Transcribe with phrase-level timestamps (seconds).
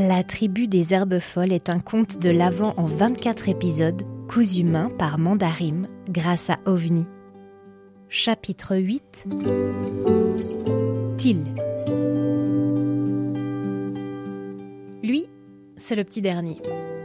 [0.00, 4.90] La tribu des herbes folles est un conte de l'Avent en 24 épisodes, cousu main
[4.96, 7.04] par Mandarim grâce à OVNI.
[8.08, 9.24] Chapitre 8
[11.16, 11.44] Til
[15.02, 15.26] Lui,
[15.76, 16.58] c'est le petit dernier.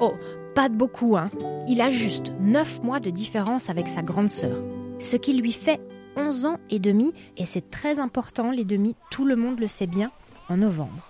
[0.00, 0.14] Oh,
[0.56, 1.30] pas de beaucoup, hein.
[1.68, 4.64] Il a juste 9 mois de différence avec sa grande sœur.
[4.98, 5.78] Ce qui lui fait
[6.16, 9.86] 11 ans et demi, et c'est très important, les demi, tout le monde le sait
[9.86, 10.10] bien,
[10.48, 11.09] en novembre.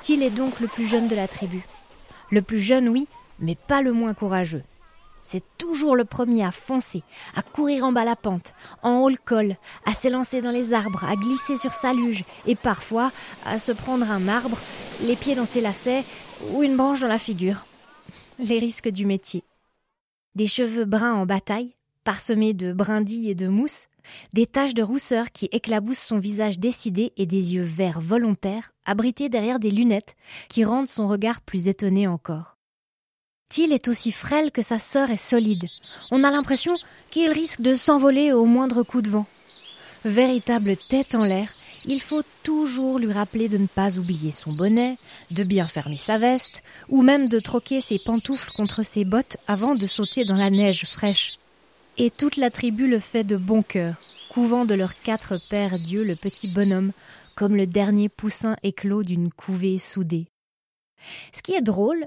[0.00, 1.62] Till est donc le plus jeune de la tribu.
[2.30, 3.08] Le plus jeune, oui,
[3.38, 4.62] mais pas le moins courageux.
[5.20, 7.02] C'est toujours le premier à foncer,
[7.34, 11.04] à courir en bas la pente, en haut le col, à s'élancer dans les arbres,
[11.04, 13.10] à glisser sur sa luge et parfois
[13.44, 14.56] à se prendre un arbre,
[15.02, 16.04] les pieds dans ses lacets
[16.52, 17.64] ou une branche dans la figure.
[18.38, 19.42] Les risques du métier.
[20.36, 23.88] Des cheveux bruns en bataille, parsemés de brindilles et de mousse,
[24.32, 29.28] des taches de rousseur qui éclaboussent son visage décidé et des yeux verts volontaires, abrités
[29.28, 30.16] derrière des lunettes,
[30.48, 32.56] qui rendent son regard plus étonné encore.
[33.48, 35.66] Till est aussi frêle que sa sœur est solide.
[36.10, 36.74] On a l'impression
[37.10, 39.26] qu'il risque de s'envoler au moindre coup de vent.
[40.04, 41.50] Véritable tête en l'air,
[41.86, 44.96] il faut toujours lui rappeler de ne pas oublier son bonnet,
[45.30, 49.74] de bien fermer sa veste, ou même de troquer ses pantoufles contre ses bottes avant
[49.74, 51.38] de sauter dans la neige fraîche.
[52.00, 53.96] Et toute la tribu le fait de bon cœur,
[54.30, 56.92] couvant de leurs quatre pères dieux le petit bonhomme,
[57.36, 60.28] comme le dernier poussin éclos d'une couvée soudée.
[61.32, 62.06] Ce qui est drôle,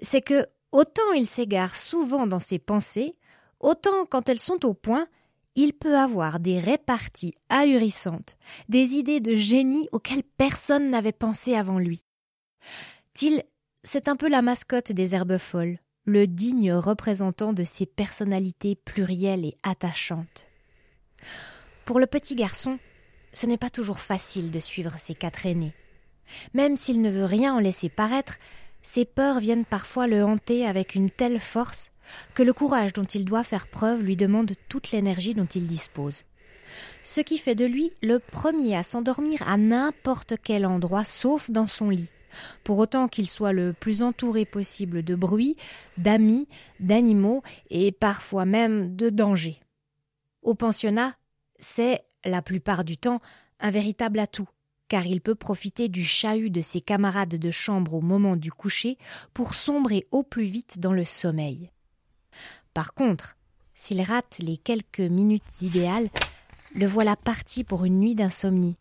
[0.00, 3.14] c'est que, autant il s'égare souvent dans ses pensées,
[3.60, 5.06] autant quand elles sont au point,
[5.54, 8.38] il peut avoir des réparties ahurissantes,
[8.70, 12.04] des idées de génie auxquelles personne n'avait pensé avant lui.
[13.12, 13.42] Til,
[13.84, 19.44] c'est un peu la mascotte des herbes folles le digne représentant de ces personnalités plurielles
[19.44, 20.46] et attachantes.
[21.84, 22.78] Pour le petit garçon,
[23.32, 25.74] ce n'est pas toujours facile de suivre ses quatre aînés.
[26.54, 28.38] Même s'il ne veut rien en laisser paraître,
[28.82, 31.90] ses peurs viennent parfois le hanter avec une telle force
[32.34, 36.22] que le courage dont il doit faire preuve lui demande toute l'énergie dont il dispose.
[37.02, 41.66] Ce qui fait de lui le premier à s'endormir à n'importe quel endroit sauf dans
[41.66, 42.10] son lit,
[42.64, 45.56] pour autant qu'il soit le plus entouré possible de bruit,
[45.98, 46.48] d'amis,
[46.80, 49.60] d'animaux et parfois même de dangers.
[50.42, 51.16] Au pensionnat,
[51.58, 53.20] c'est, la plupart du temps,
[53.60, 54.48] un véritable atout,
[54.88, 58.98] car il peut profiter du chahut de ses camarades de chambre au moment du coucher
[59.34, 61.70] pour sombrer au plus vite dans le sommeil.
[62.74, 63.36] Par contre,
[63.74, 66.08] s'il rate les quelques minutes idéales,
[66.74, 68.76] le voilà parti pour une nuit d'insomnie,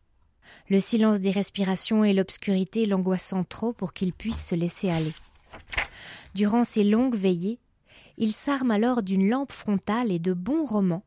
[0.70, 5.14] le silence des respirations et l'obscurité l'angoissant trop pour qu'il puisse se laisser aller.
[6.34, 7.60] Durant ces longues veillées,
[8.18, 11.04] il s'arme alors d'une lampe frontale et de bons romans,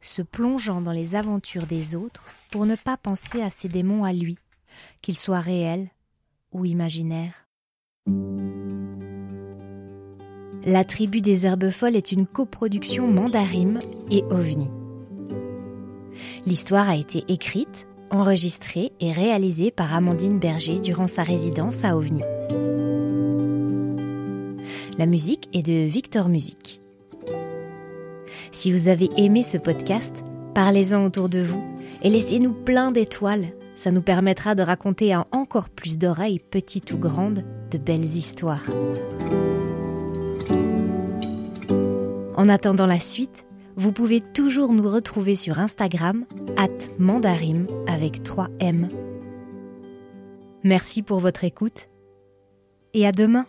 [0.00, 4.12] se plongeant dans les aventures des autres pour ne pas penser à ses démons à
[4.12, 4.38] lui,
[5.02, 5.88] qu'ils soient réels
[6.52, 7.46] ou imaginaires.
[10.64, 13.78] La tribu des herbes folles est une coproduction Mandarim
[14.10, 14.68] et OVNI.
[16.44, 22.22] L'histoire a été écrite, enregistré et réalisé par Amandine Berger durant sa résidence à OVNI.
[24.98, 26.80] La musique est de Victor Music.
[28.52, 31.62] Si vous avez aimé ce podcast, parlez-en autour de vous
[32.02, 33.48] et laissez-nous plein d'étoiles.
[33.76, 38.64] Ça nous permettra de raconter à encore plus d'oreilles, petites ou grandes, de belles histoires.
[42.36, 43.46] En attendant la suite,
[43.80, 46.26] vous pouvez toujours nous retrouver sur Instagram,
[46.58, 46.68] at
[46.98, 48.88] mandarim avec 3 M.
[50.62, 51.88] Merci pour votre écoute
[52.92, 53.46] et à demain!